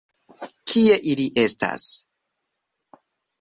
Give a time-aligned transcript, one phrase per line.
[0.71, 1.91] Kie ili estas?